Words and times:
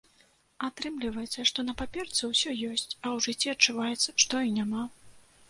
Атрымліваецца, 0.67 1.45
што 1.49 1.65
на 1.67 1.75
паперцы 1.81 2.23
ўсё 2.31 2.55
ёсць, 2.71 2.87
а 3.03 3.05
ў 3.15 3.27
жыцці 3.27 3.53
адчуваецца, 3.55 4.17
што 4.27 4.43
і 4.49 4.57
няма. 4.59 4.83